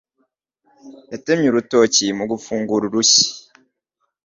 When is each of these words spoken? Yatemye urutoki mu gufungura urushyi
Yatemye 1.11 1.47
urutoki 1.49 2.05
mu 2.17 2.25
gufungura 2.31 2.83
urushyi 2.85 3.25